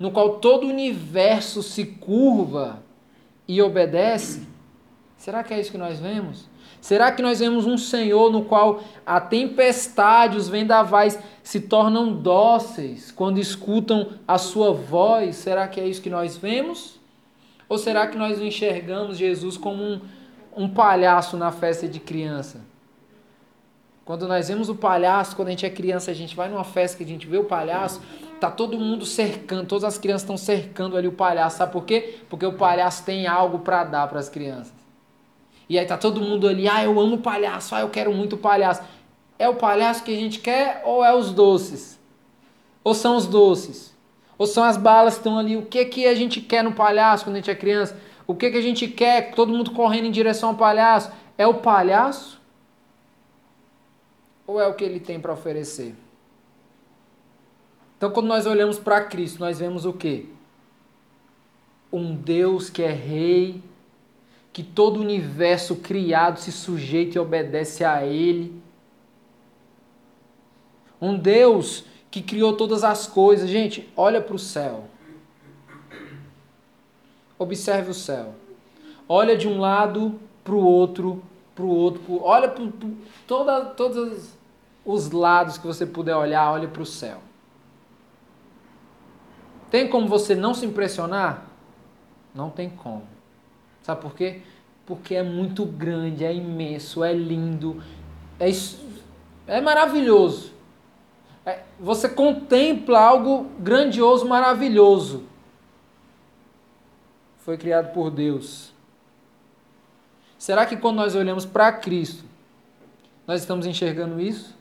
[0.00, 2.82] no qual todo o universo se curva
[3.46, 4.48] e obedece?
[5.18, 6.48] Será que é isso que nós vemos?
[6.80, 13.12] Será que nós vemos um Senhor no qual a tempestade, os vendavais se tornam dóceis
[13.12, 15.36] quando escutam a sua voz?
[15.36, 16.98] Será que é isso que nós vemos?
[17.68, 20.00] Ou será que nós enxergamos Jesus como um,
[20.56, 22.62] um palhaço na festa de criança?
[24.02, 26.96] Quando nós vemos o palhaço, quando a gente é criança, a gente vai numa festa
[26.96, 28.00] que a gente vê o palhaço,
[28.40, 31.58] tá todo mundo cercando, todas as crianças estão cercando ali o palhaço.
[31.58, 32.18] Sabe por quê?
[32.28, 34.72] Porque o palhaço tem algo para dar para as crianças.
[35.68, 38.82] E aí tá todo mundo ali, ah, eu amo palhaço, ah, eu quero muito palhaço.
[39.38, 41.98] É o palhaço que a gente quer ou é os doces?
[42.82, 43.94] Ou são os doces?
[44.36, 45.56] Ou são as balas que estão ali?
[45.56, 47.96] O que que a gente quer no palhaço quando a gente é criança?
[48.26, 49.32] O que que a gente quer?
[49.32, 51.12] Todo mundo correndo em direção ao palhaço.
[51.36, 52.40] É o palhaço?
[54.46, 55.94] Ou é o que ele tem para oferecer?
[58.00, 60.24] Então, quando nós olhamos para Cristo, nós vemos o quê?
[61.92, 63.62] Um Deus que é rei
[64.54, 68.58] que todo o universo criado se sujeita e obedece a Ele.
[70.98, 73.50] Um Deus que criou todas as coisas.
[73.50, 74.84] Gente, olha para o céu.
[77.38, 78.34] Observe o céu.
[79.06, 81.22] Olha de um lado para o outro,
[81.54, 82.00] para o outro.
[82.00, 82.22] Pro...
[82.22, 84.30] Olha para todos
[84.86, 87.28] os lados que você puder olhar, olha para o céu.
[89.70, 91.46] Tem como você não se impressionar?
[92.34, 93.04] Não tem como.
[93.82, 94.42] Sabe por quê?
[94.84, 97.82] Porque é muito grande, é imenso, é lindo,
[98.38, 98.48] é,
[99.46, 100.52] é maravilhoso.
[101.46, 105.24] É, você contempla algo grandioso, maravilhoso.
[107.38, 108.72] Foi criado por Deus.
[110.38, 112.24] Será que quando nós olhamos para Cristo,
[113.26, 114.56] nós estamos enxergando isso?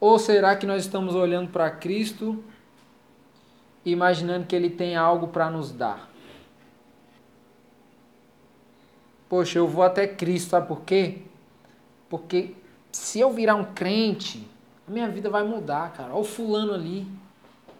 [0.00, 2.42] Ou será que nós estamos olhando para Cristo
[3.84, 6.08] e imaginando que Ele tem algo para nos dar?
[9.28, 11.22] Poxa, eu vou até Cristo, sabe por quê?
[12.08, 12.54] Porque
[12.90, 14.48] se eu virar um crente,
[14.86, 16.12] a minha vida vai mudar, cara.
[16.12, 17.06] Olha o fulano ali.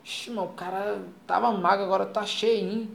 [0.05, 2.91] Ixi, o cara tava magro, agora tá cheinho.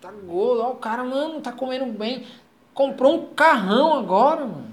[0.00, 0.62] Tá gordo.
[0.62, 2.26] Olha o cara, mano, tá comendo bem.
[2.72, 4.72] Comprou um carrão agora, mano.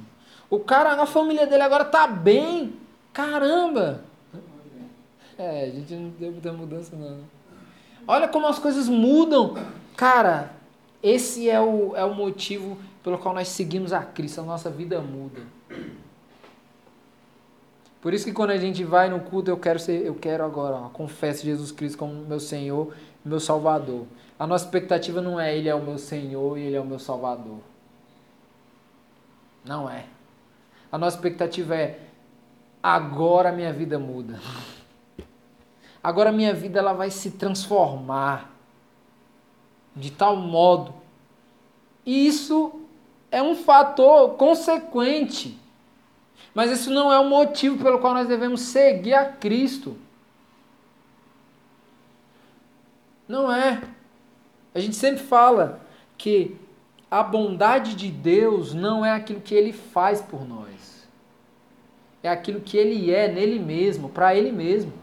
[0.50, 2.74] O cara, a família dele agora tá bem.
[3.14, 4.04] Caramba!
[5.38, 7.20] É, a gente não deu muita mudança, não.
[8.08, 9.56] Olha como as coisas mudam.
[9.96, 10.52] Cara,
[11.02, 14.42] esse é o, é o motivo pelo qual nós seguimos a Cristo.
[14.42, 15.42] A nossa vida muda.
[18.02, 20.76] Por isso que quando a gente vai no culto, eu quero ser, eu quero agora,
[20.76, 24.06] ó, confesso Jesus Cristo como meu Senhor, meu Salvador.
[24.38, 27.00] A nossa expectativa não é ele é o meu Senhor e ele é o meu
[27.00, 27.60] Salvador.
[29.64, 30.06] Não é.
[30.92, 31.98] A nossa expectativa é
[32.84, 34.40] agora minha vida muda.
[36.04, 38.52] Agora minha vida ela vai se transformar
[39.96, 40.94] de tal modo.
[42.06, 42.82] E isso
[43.32, 45.64] é um fator consequente
[46.54, 49.98] mas isso não é o motivo pelo qual nós devemos seguir a Cristo.
[53.28, 53.82] Não é.
[54.74, 55.82] A gente sempre fala
[56.18, 56.56] que
[57.10, 61.03] a bondade de Deus não é aquilo que ele faz por nós.
[62.24, 64.94] É aquilo que ele é nele mesmo, para ele mesmo.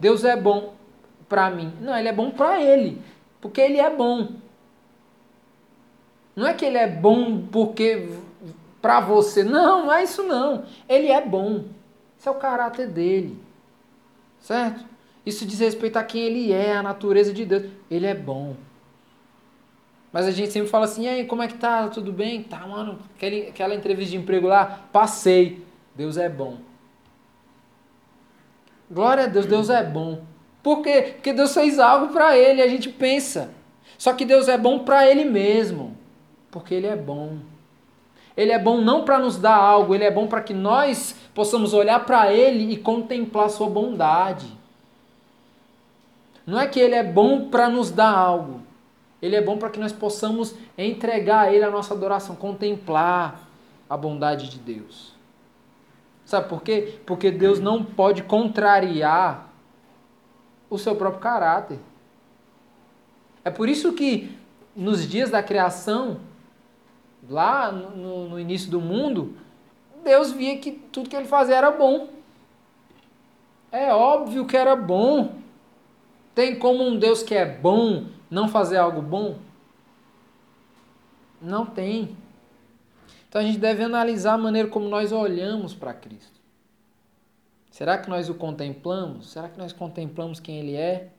[0.00, 0.74] Deus é bom
[1.28, 1.72] para mim.
[1.80, 3.00] Não, ele é bom para ele,
[3.40, 4.30] porque ele é bom.
[6.34, 8.08] Não é que ele é bom porque
[8.80, 9.44] para você.
[9.44, 10.64] Não, não é isso não.
[10.88, 11.64] Ele é bom.
[12.18, 13.38] Esse é o caráter dele.
[14.40, 14.84] Certo?
[15.26, 17.64] Isso diz respeito a quem ele é, a natureza de Deus.
[17.90, 18.56] Ele é bom.
[20.10, 21.88] Mas a gente sempre fala assim, e aí, como é que tá?
[21.88, 22.42] Tudo bem?
[22.42, 25.62] Tá, mano, aquele, aquela entrevista de emprego lá, passei.
[25.98, 26.58] Deus é bom.
[28.88, 30.22] Glória a Deus, Deus é bom.
[30.62, 31.14] Por quê?
[31.14, 33.50] Porque Deus fez algo para ele, a gente pensa.
[33.98, 35.96] Só que Deus é bom para ele mesmo.
[36.52, 37.38] Porque ele é bom.
[38.36, 41.74] Ele é bom não para nos dar algo, ele é bom para que nós possamos
[41.74, 44.46] olhar para ele e contemplar sua bondade.
[46.46, 48.60] Não é que ele é bom para nos dar algo.
[49.20, 53.48] Ele é bom para que nós possamos entregar a ele a nossa adoração, contemplar
[53.90, 55.17] a bondade de Deus.
[56.28, 57.00] Sabe por quê?
[57.06, 59.48] Porque Deus não pode contrariar
[60.68, 61.78] o seu próprio caráter.
[63.42, 64.36] É por isso que
[64.76, 66.20] nos dias da criação,
[67.30, 69.38] lá no, no início do mundo,
[70.04, 72.10] Deus via que tudo que ele fazia era bom.
[73.72, 75.32] É óbvio que era bom.
[76.34, 79.38] Tem como um Deus que é bom não fazer algo bom?
[81.40, 82.14] Não tem.
[83.28, 86.38] Então a gente deve analisar a maneira como nós olhamos para Cristo.
[87.70, 89.30] Será que nós o contemplamos?
[89.30, 91.10] Será que nós contemplamos quem Ele é?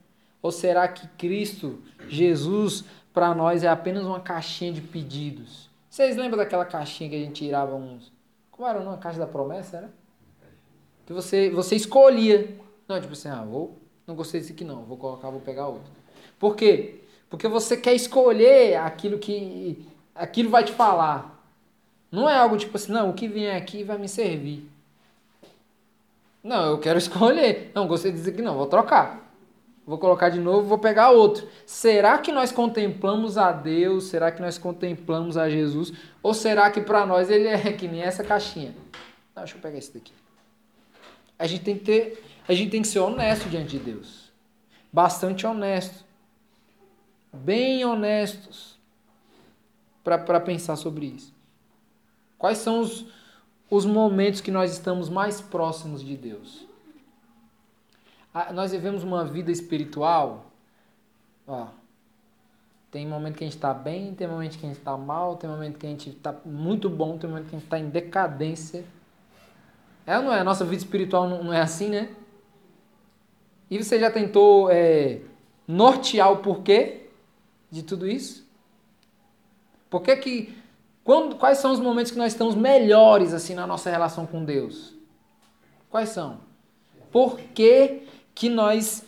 [0.42, 5.70] Ou será que Cristo, Jesus, para nós é apenas uma caixinha de pedidos?
[5.90, 8.12] Vocês lembram daquela caixinha que a gente tirava uns.
[8.52, 9.90] Como era uma caixa da promessa, era?
[11.06, 12.56] Que você, você escolhia.
[12.88, 13.78] Não, tipo assim, ah, vou.
[14.06, 15.92] Não gostei desse aqui não, vou colocar, vou pegar outro.
[16.40, 17.02] Por quê?
[17.30, 19.88] Porque você quer escolher aquilo que.
[20.16, 21.39] aquilo vai te falar.
[22.12, 24.70] Não é algo tipo assim, não, o que vier aqui vai me servir.
[26.44, 27.72] Não, eu quero escolher.
[27.74, 29.30] Não, gostei disso aqui não, vou trocar
[29.90, 31.50] vou colocar de novo, vou pegar outro.
[31.66, 34.04] Será que nós contemplamos a Deus?
[34.04, 35.92] Será que nós contemplamos a Jesus?
[36.22, 38.76] Ou será que para nós ele é que nem essa caixinha?
[39.36, 40.14] Não, deixa eu pegar esse daqui.
[41.40, 44.32] A gente tem que ter, a gente tem que ser honesto diante de Deus.
[44.94, 46.06] Bastante honesto.
[47.34, 48.78] Bem honestos
[50.04, 51.34] para pensar sobre isso.
[52.40, 53.06] Quais são os,
[53.70, 56.68] os momentos que nós estamos mais próximos de Deus?
[58.54, 60.46] nós vivemos uma vida espiritual.
[61.48, 61.68] Ó,
[62.92, 65.50] tem momento que a gente está bem, tem momento que a gente está mal, tem
[65.50, 68.86] momento que a gente está muito bom, tem momento que a gente está em decadência.
[70.06, 70.40] É ou não é?
[70.40, 72.10] A nossa vida espiritual não, não é assim, né?
[73.70, 75.22] E você já tentou é,
[75.68, 77.10] nortear o porquê
[77.70, 78.48] de tudo isso?
[79.90, 80.59] Por que que...
[81.10, 84.94] Quando, quais são os momentos que nós estamos melhores assim na nossa relação com Deus?
[85.90, 86.42] Quais são?
[87.12, 88.04] Por que
[88.36, 89.04] que nós,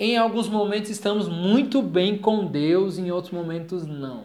[0.00, 4.24] em alguns momentos, estamos muito bem com Deus, em outros momentos, não.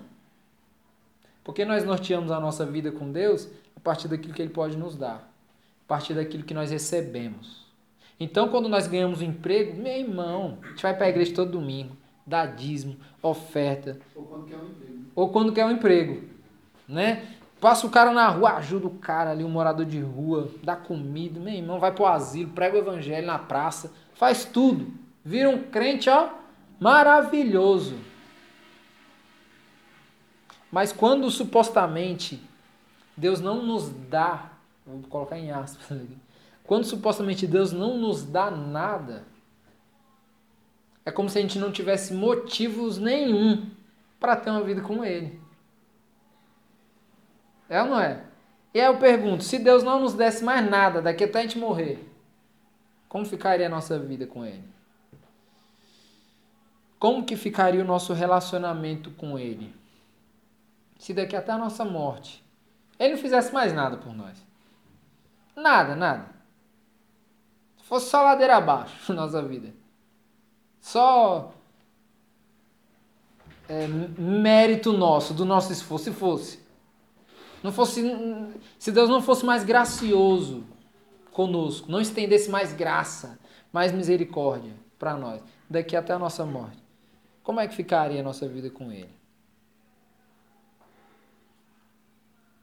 [1.44, 3.48] Porque nós norteamos a nossa vida com Deus
[3.78, 7.68] a partir daquilo que Ele pode nos dar, a partir daquilo que nós recebemos.
[8.20, 11.52] Então, quando nós ganhamos um emprego, meu irmão, a gente vai para a igreja todo
[11.52, 11.96] domingo.
[12.26, 14.00] dá dízimo, oferta.
[14.16, 15.06] Ou quando quer um emprego.
[15.16, 16.33] Ou quando quer um emprego.
[16.88, 17.28] Né?
[17.60, 21.40] Passa o cara na rua, ajuda o cara ali, um morador de rua, dá comida,
[21.40, 24.94] meu irmão, vai pro asilo, prega o evangelho na praça, faz tudo.
[25.24, 26.30] Vira um crente, ó,
[26.80, 27.96] maravilhoso.
[30.70, 32.42] Mas quando supostamente
[33.16, 34.52] Deus não nos dá,
[34.86, 36.18] vou colocar em aspas aqui,
[36.64, 39.24] quando supostamente Deus não nos dá nada,
[41.06, 43.70] é como se a gente não tivesse motivos nenhum
[44.20, 45.40] para ter uma vida com Ele.
[47.74, 48.24] É ou não é?
[48.72, 51.58] E aí eu pergunto, se Deus não nos desse mais nada daqui até a gente
[51.58, 52.08] morrer,
[53.10, 54.64] como ficaria a nossa vida com Ele?
[57.00, 59.76] Como que ficaria o nosso relacionamento com Ele?
[61.00, 62.44] Se daqui até a nossa morte
[63.00, 64.38] Ele não fizesse mais nada por nós.
[65.56, 66.30] Nada, nada.
[67.78, 69.74] Se fosse só ladeira abaixo nossa vida.
[70.80, 71.52] Só
[73.68, 76.63] é, mérito nosso, do nosso esforço, se fosse
[77.64, 78.04] não fosse,
[78.78, 80.66] se Deus não fosse mais gracioso
[81.32, 83.40] conosco, não estendesse mais graça,
[83.72, 86.84] mais misericórdia para nós, daqui até a nossa morte,
[87.42, 89.10] como é que ficaria a nossa vida com Ele?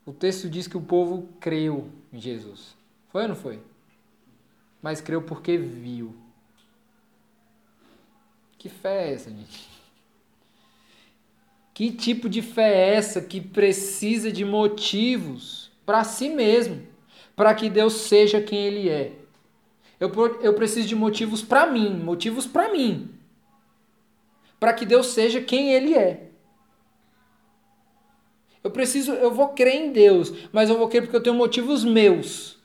[0.04, 2.76] O texto diz que o povo creu em Jesus.
[3.08, 3.62] Foi ou não foi?
[4.82, 6.14] Mas creu porque viu.
[8.58, 9.69] Que fé é essa, gente?
[11.80, 16.86] Que tipo de fé é essa que precisa de motivos para si mesmo,
[17.34, 19.12] para que Deus seja quem Ele é?
[19.98, 20.12] Eu,
[20.42, 23.08] eu preciso de motivos para mim, motivos para mim,
[24.60, 26.28] para que Deus seja quem Ele é.
[28.62, 31.82] Eu preciso, eu vou crer em Deus, mas eu vou crer porque eu tenho motivos
[31.82, 32.58] meus.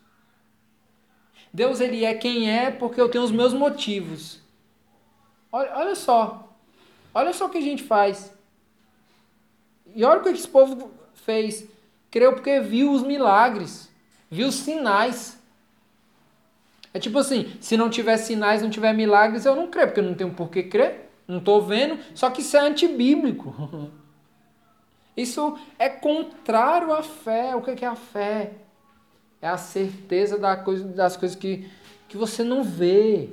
[1.53, 4.41] Deus ele é quem é porque eu tenho os meus motivos.
[5.49, 6.53] Olha, olha só,
[7.13, 8.34] olha só o que a gente faz.
[9.95, 11.65] E olha o que esse povo fez.
[12.11, 13.89] Creu porque viu os milagres,
[14.29, 15.39] viu os sinais.
[16.93, 20.05] É tipo assim, se não tiver sinais, não tiver milagres, eu não creio, porque eu
[20.05, 21.09] não tenho por que crer.
[21.27, 23.91] Não estou vendo, só que isso é antibíblico.
[25.17, 27.55] Isso é contrário à fé.
[27.55, 28.51] O que é a fé?
[29.41, 31.69] É a certeza das coisas que,
[32.09, 33.29] que você não vê.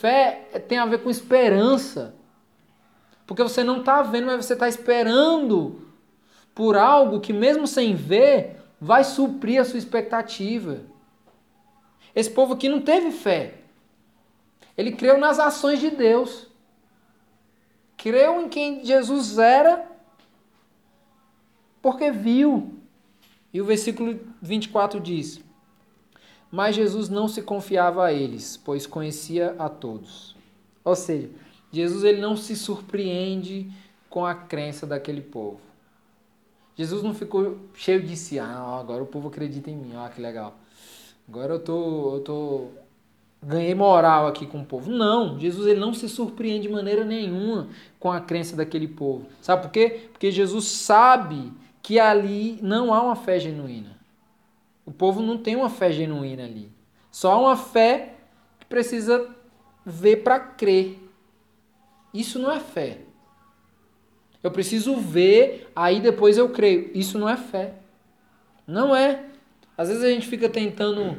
[0.00, 2.16] Fé tem a ver com esperança.
[3.28, 5.82] Porque você não está vendo, mas você está esperando
[6.54, 10.80] por algo que, mesmo sem ver, vai suprir a sua expectativa.
[12.14, 13.58] Esse povo aqui não teve fé.
[14.78, 16.46] Ele creu nas ações de Deus.
[17.98, 19.86] Creu em quem Jesus era
[21.82, 22.78] porque viu.
[23.52, 25.38] E o versículo 24 diz:
[26.50, 30.34] Mas Jesus não se confiava a eles, pois conhecia a todos.
[30.82, 31.28] Ou seja,
[31.72, 33.70] Jesus ele não se surpreende
[34.08, 35.60] com a crença daquele povo.
[36.76, 40.20] Jesus não ficou cheio de si, ah, agora o povo acredita em mim, ah, que
[40.20, 40.56] legal.
[41.28, 42.68] Agora eu tô, eu tô
[43.42, 44.90] ganhei moral aqui com o povo.
[44.90, 49.26] Não, Jesus ele não se surpreende de maneira nenhuma com a crença daquele povo.
[49.40, 50.08] Sabe por quê?
[50.12, 51.52] Porque Jesus sabe
[51.82, 53.96] que ali não há uma fé genuína.
[54.84, 56.70] O povo não tem uma fé genuína ali.
[57.10, 58.14] Só uma fé
[58.58, 59.28] que precisa
[59.84, 60.98] ver para crer.
[62.18, 62.98] Isso não é fé.
[64.42, 66.90] Eu preciso ver, aí depois eu creio.
[66.92, 67.74] Isso não é fé.
[68.66, 69.24] Não é.
[69.76, 71.16] Às vezes a gente fica tentando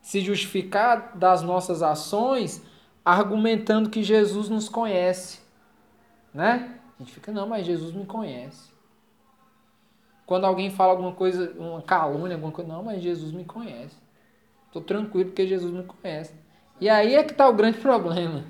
[0.00, 2.62] se justificar das nossas ações
[3.04, 5.40] argumentando que Jesus nos conhece.
[6.32, 6.78] Né?
[6.96, 8.70] A gente fica, não, mas Jesus me conhece.
[10.24, 13.96] Quando alguém fala alguma coisa, uma calúnia, alguma coisa, não, mas Jesus me conhece.
[14.68, 16.32] Estou tranquilo porque Jesus me conhece.
[16.80, 18.44] E aí é que está o grande problema.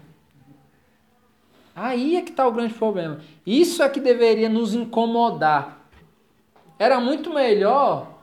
[1.74, 3.20] Aí é que está o grande problema.
[3.46, 5.78] Isso é que deveria nos incomodar.
[6.78, 8.18] Era muito melhor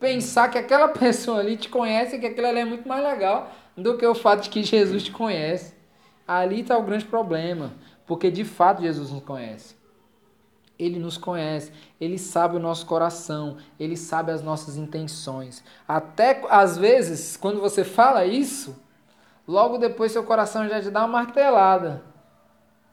[0.00, 3.52] pensar que aquela pessoa ali te conhece e que aquilo ali é muito mais legal
[3.76, 5.74] do que o fato de que Jesus te conhece.
[6.26, 7.72] Ali está o grande problema.
[8.06, 9.76] Porque de fato Jesus nos conhece.
[10.78, 15.64] Ele nos conhece, ele sabe o nosso coração, ele sabe as nossas intenções.
[15.88, 18.78] Até às vezes, quando você fala isso,
[19.48, 22.02] logo depois seu coração já te dá uma martelada.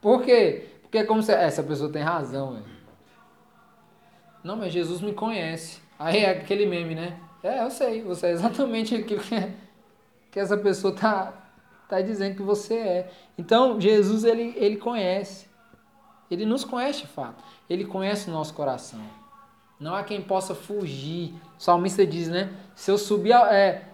[0.04, 0.68] Por quê?
[0.82, 1.32] Porque é como se.
[1.32, 2.66] Essa pessoa tem razão, velho.
[4.44, 5.80] Não, mas Jesus me conhece.
[5.98, 7.18] Aí é aquele meme, né?
[7.42, 9.34] É, eu sei, você é exatamente aquilo que,
[10.30, 11.32] que essa pessoa tá,
[11.88, 13.12] tá dizendo que você é.
[13.38, 15.48] Então, Jesus, ele, ele conhece.
[16.30, 17.42] Ele nos conhece de fato.
[17.70, 19.00] Ele conhece o nosso coração.
[19.80, 21.32] Não há quem possa fugir.
[21.58, 22.52] O salmista diz, né?
[22.74, 23.88] Se eu subir é,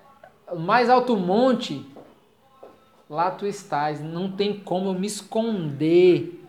[0.58, 1.86] mais alto monte,
[3.10, 6.48] lá tu estás, não tem como eu me esconder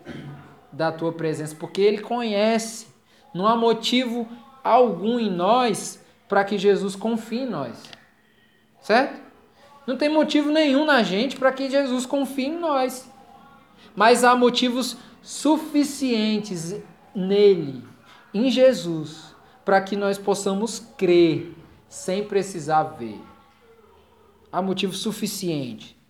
[0.70, 2.86] da tua presença, porque Ele conhece.
[3.34, 4.28] Não há motivo
[4.62, 7.82] algum em nós para que Jesus confie em nós.
[8.80, 9.20] Certo?
[9.86, 13.10] Não tem motivo nenhum na gente para que Jesus confie em nós.
[13.96, 16.80] Mas há motivos suficientes
[17.14, 17.82] nele,
[18.32, 19.34] em Jesus,
[19.64, 21.54] para que nós possamos crer
[21.88, 23.20] sem precisar ver.
[24.50, 26.01] Há motivo suficiente.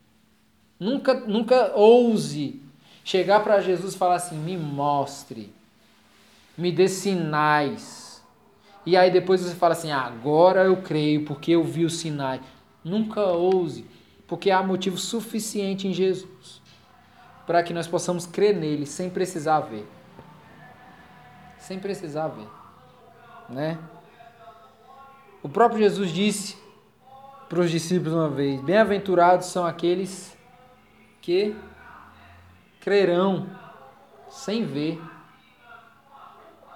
[0.82, 2.60] Nunca, nunca ouse
[3.04, 5.54] chegar para Jesus e falar assim: me mostre,
[6.58, 8.20] me dê sinais.
[8.84, 12.40] E aí depois você fala assim: agora eu creio porque eu vi os sinais.
[12.82, 13.86] Nunca ouse,
[14.26, 16.60] porque há motivo suficiente em Jesus
[17.46, 19.86] para que nós possamos crer nele sem precisar ver.
[21.58, 22.48] Sem precisar ver,
[23.48, 23.78] né?
[25.44, 26.56] O próprio Jesus disse
[27.48, 30.36] para os discípulos uma vez: Bem-aventurados são aqueles
[31.22, 31.56] que
[32.80, 33.46] crerão
[34.28, 35.00] sem ver.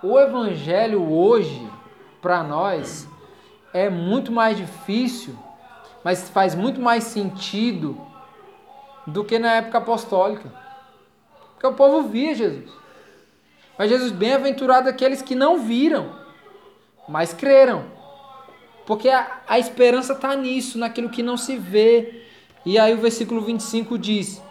[0.03, 1.69] O evangelho hoje,
[2.23, 3.09] para nós,
[3.75, 5.37] é muito mais difícil,
[6.05, 8.01] mas faz muito mais sentido
[9.07, 10.51] do que na época apostólica.
[11.53, 12.71] Porque o povo via Jesus.
[13.77, 16.15] Mas Jesus, bem-aventurado aqueles que não viram,
[17.09, 17.85] mas creram.
[18.87, 22.26] Porque a, a esperança está nisso, naquilo que não se vê.
[22.67, 24.43] E aí o versículo 25 diz: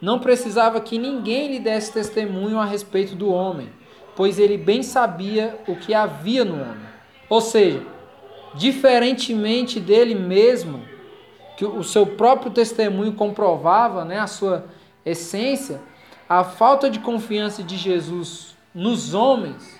[0.00, 3.68] Não precisava que ninguém lhe desse testemunho a respeito do homem,
[4.16, 6.88] pois ele bem sabia o que havia no homem.
[7.28, 7.82] Ou seja,
[8.54, 10.82] diferentemente dele mesmo,
[11.58, 14.64] que o seu próprio testemunho comprovava né, a sua
[15.04, 15.80] essência,
[16.26, 19.78] a falta de confiança de Jesus nos homens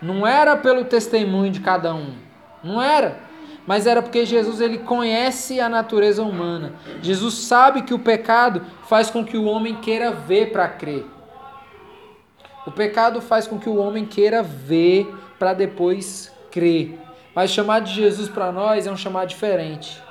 [0.00, 2.14] não era pelo testemunho de cada um,
[2.62, 3.20] não era,
[3.66, 6.74] mas era porque Jesus ele conhece a natureza humana.
[7.00, 11.06] Jesus sabe que o pecado faz com que o homem queira ver para crer.
[12.66, 16.98] O pecado faz com que o homem queira ver para depois crer.
[17.34, 20.02] Mas chamar de Jesus para nós é um chamado diferente.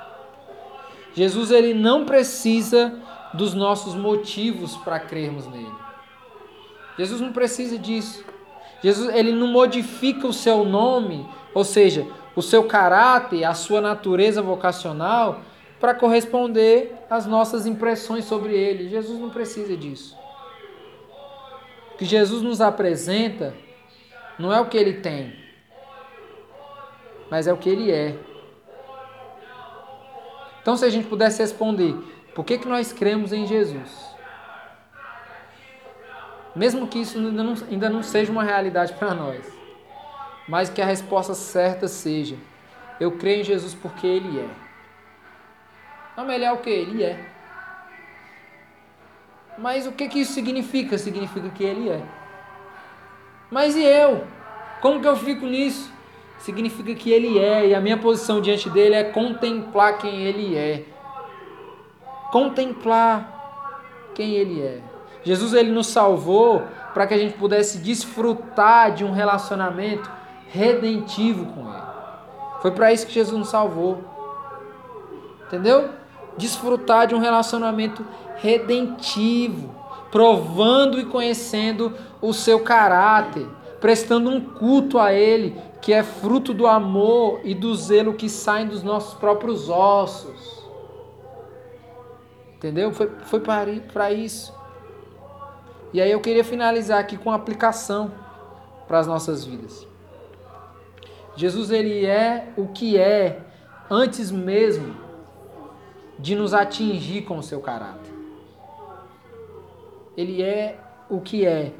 [1.14, 2.92] Jesus ele não precisa
[3.32, 5.72] dos nossos motivos para crermos nele.
[6.98, 8.24] Jesus não precisa disso.
[8.82, 12.06] Jesus ele não modifica o seu nome, ou seja,
[12.36, 15.40] o seu caráter, a sua natureza vocacional
[15.80, 18.88] para corresponder às nossas impressões sobre ele.
[18.88, 20.16] Jesus não precisa disso.
[21.92, 23.54] O que Jesus nos apresenta
[24.38, 25.38] não é o que ele tem,
[27.30, 28.18] mas é o que ele é.
[30.60, 31.94] Então, se a gente pudesse responder,
[32.34, 34.14] por que, que nós cremos em Jesus?
[36.56, 39.44] Mesmo que isso ainda não, ainda não seja uma realidade para nós,
[40.48, 42.36] mas que a resposta certa seja:
[43.00, 44.48] eu creio em Jesus porque Ele é.
[46.16, 46.70] Não, mas Ele é o que?
[46.70, 47.28] Ele é.
[49.56, 50.98] Mas o que, que isso significa?
[50.98, 52.02] Significa que Ele é.
[53.50, 54.26] Mas e eu?
[54.80, 55.94] Como que eu fico nisso?
[56.44, 60.84] significa que Ele é, e a minha posição diante dele é contemplar quem Ele é.
[62.30, 64.80] Contemplar quem Ele é.
[65.22, 70.10] Jesus ele nos salvou para que a gente pudesse desfrutar de um relacionamento
[70.54, 71.82] redentivo com Ele.
[72.62, 73.98] Foi para isso que Jesus nos salvou.
[75.46, 75.90] Entendeu?
[76.38, 79.74] Desfrutar de um relacionamento redentivo,
[80.12, 81.92] provando e conhecendo
[82.22, 83.46] o seu caráter,
[83.80, 88.68] prestando um culto a Ele, que é fruto do amor e do zelo que saem
[88.68, 90.62] dos nossos próprios ossos.
[92.56, 92.92] Entendeu?
[92.92, 94.54] Foi, foi para isso.
[95.92, 98.12] E aí eu queria finalizar aqui com uma aplicação
[98.86, 99.93] para as nossas vidas.
[101.36, 103.40] Jesus ele é o que é
[103.90, 104.94] antes mesmo
[106.18, 108.12] de nos atingir com o seu caráter.
[110.16, 110.78] Ele é
[111.10, 111.72] o que é.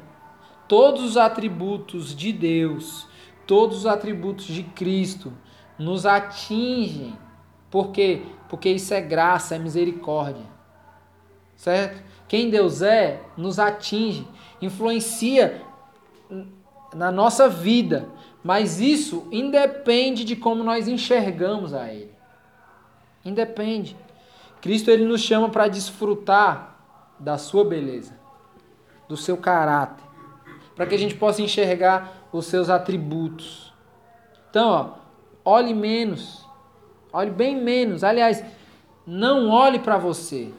[0.67, 3.07] Todos os atributos de Deus
[3.45, 5.33] todos os atributos de Cristo
[5.77, 7.17] nos atingem.
[7.69, 8.23] Por quê?
[8.49, 10.45] Porque isso é graça, é misericórdia.
[11.55, 12.03] Certo?
[12.27, 14.27] Quem Deus é, nos atinge,
[14.61, 15.61] influencia
[16.93, 18.09] na nossa vida,
[18.45, 22.13] mas isso independe de como nós enxergamos a Ele.
[23.25, 23.97] Independe.
[24.61, 26.75] Cristo ele nos chama para desfrutar
[27.17, 28.13] da sua beleza,
[29.09, 30.05] do seu caráter,
[30.75, 33.73] para que a gente possa enxergar os seus atributos.
[34.51, 34.69] Então,
[35.43, 36.47] ó, olhe menos,
[37.11, 38.03] olhe bem menos.
[38.03, 38.45] Aliás,
[39.07, 40.53] não olhe para você.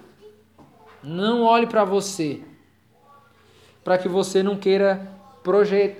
[1.05, 2.43] Não olhe para você.
[3.85, 5.16] Para que você não queira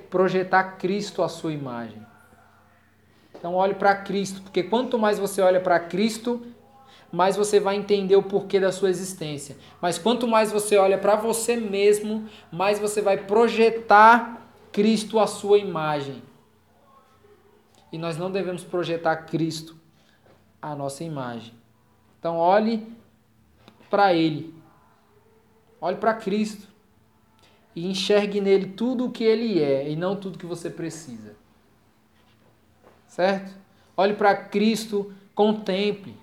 [0.09, 2.05] projetar Cristo à sua imagem.
[3.33, 6.45] Então olhe para Cristo, porque quanto mais você olha para Cristo,
[7.11, 9.57] mais você vai entender o porquê da sua existência.
[9.81, 14.41] Mas quanto mais você olha para você mesmo, mais você vai projetar
[14.71, 16.21] Cristo à sua imagem.
[17.91, 19.75] E nós não devemos projetar Cristo
[20.61, 21.53] à nossa imagem.
[22.19, 22.85] Então olhe
[23.89, 24.53] para Ele.
[25.79, 26.67] Olhe para Cristo.
[27.77, 31.35] E enxergue nele tudo o que Ele é e não tudo que você precisa.
[33.05, 33.53] Certo?
[33.95, 36.17] Olhe para Cristo, contemple.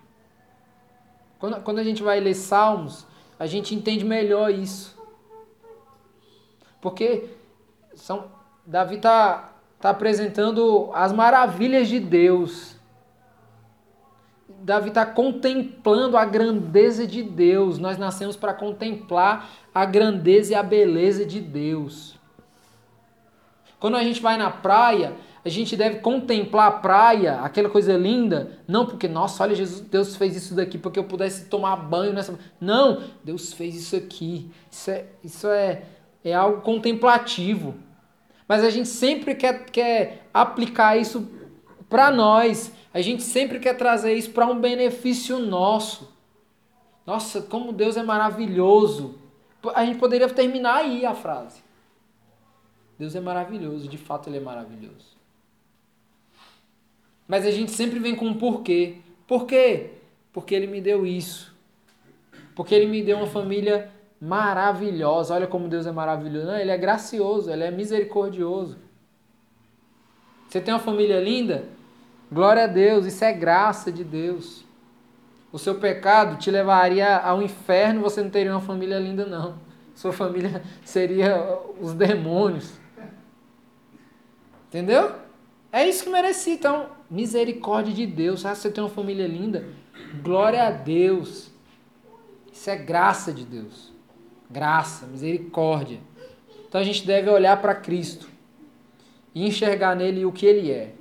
[1.39, 3.07] Quando, quando a gente vai ler Salmos,
[3.39, 5.01] a gente entende melhor isso.
[6.81, 7.31] Porque
[7.95, 8.33] são,
[8.67, 12.74] Davi está tá apresentando as maravilhas de Deus.
[14.65, 17.79] Davi está contemplando a grandeza de Deus.
[17.79, 22.19] Nós nascemos para contemplar a grandeza e a beleza de Deus.
[23.79, 25.13] Quando a gente vai na praia,
[25.45, 30.17] a gente deve contemplar a praia, aquela coisa linda, não porque, nossa, olha, Jesus, Deus
[30.17, 32.39] fez isso daqui porque eu pudesse tomar banho nessa.
[32.59, 34.51] Não, Deus fez isso aqui.
[34.71, 35.83] Isso é, isso é,
[36.25, 37.75] é algo contemplativo.
[38.49, 41.29] Mas a gente sempre quer, quer aplicar isso
[41.87, 42.73] para nós.
[42.95, 46.15] A gente sempre quer trazer isso para um benefício nosso.
[47.05, 49.19] Nossa, como Deus é maravilhoso.
[49.75, 51.61] A gente poderia terminar aí a frase.
[52.97, 55.17] Deus é maravilhoso, de fato ele é maravilhoso.
[57.27, 58.99] Mas a gente sempre vem com um porquê.
[59.27, 59.91] Por quê?
[60.33, 61.53] Porque ele me deu isso.
[62.55, 63.91] Porque ele me deu uma família
[64.21, 65.35] maravilhosa.
[65.35, 66.47] Olha como Deus é maravilhoso.
[66.47, 68.79] Não, ele é gracioso, ele é misericordioso.
[70.49, 71.65] Você tem uma família linda?
[72.35, 74.65] Glória a Deus, isso é graça de Deus.
[75.53, 79.55] O seu pecado te levaria ao inferno, você não teria uma família linda, não.
[79.95, 82.73] Sua família seria os demônios.
[84.67, 85.15] Entendeu?
[85.71, 86.55] É isso que merecia.
[86.55, 88.45] Então, misericórdia de Deus.
[88.45, 89.69] Ah, você tem uma família linda.
[90.21, 91.53] Glória a Deus.
[92.53, 93.93] Isso é graça de Deus.
[94.51, 96.01] Graça, misericórdia.
[96.67, 98.29] Então a gente deve olhar para Cristo
[99.33, 100.95] e enxergar nele o que ele é,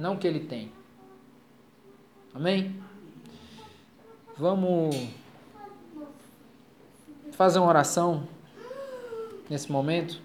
[0.00, 0.72] não que ele tem.
[2.34, 2.82] Amém?
[4.34, 4.96] Vamos
[7.32, 8.26] fazer uma oração
[9.50, 10.18] nesse momento.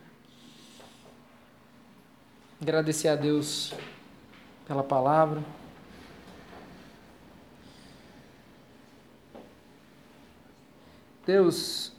[2.61, 3.73] Agradecer a Deus
[4.65, 5.43] pela palavra.
[11.25, 11.91] Deus,